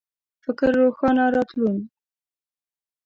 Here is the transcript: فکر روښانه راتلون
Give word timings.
فکر 0.43 0.69
روښانه 0.81 1.25
راتلون 1.35 1.77